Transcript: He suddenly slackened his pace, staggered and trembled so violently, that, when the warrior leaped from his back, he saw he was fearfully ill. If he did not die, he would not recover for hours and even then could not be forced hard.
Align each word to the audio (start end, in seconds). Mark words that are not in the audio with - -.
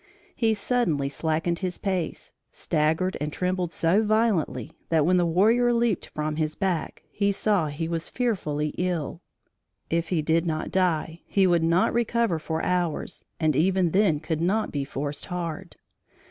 He 0.35 0.55
suddenly 0.55 1.09
slackened 1.09 1.59
his 1.59 1.77
pace, 1.77 2.33
staggered 2.51 3.17
and 3.21 3.31
trembled 3.31 3.71
so 3.71 4.01
violently, 4.03 4.71
that, 4.89 5.05
when 5.05 5.17
the 5.17 5.27
warrior 5.27 5.71
leaped 5.71 6.07
from 6.07 6.37
his 6.37 6.55
back, 6.55 7.03
he 7.11 7.31
saw 7.31 7.67
he 7.67 7.87
was 7.87 8.09
fearfully 8.09 8.73
ill. 8.79 9.21
If 9.91 10.09
he 10.09 10.23
did 10.23 10.47
not 10.47 10.71
die, 10.71 11.21
he 11.27 11.45
would 11.45 11.63
not 11.63 11.93
recover 11.93 12.39
for 12.39 12.63
hours 12.63 13.25
and 13.39 13.55
even 13.55 13.91
then 13.91 14.19
could 14.19 14.41
not 14.41 14.71
be 14.71 14.83
forced 14.83 15.27
hard. 15.27 15.75